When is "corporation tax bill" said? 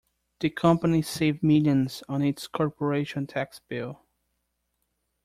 2.47-4.01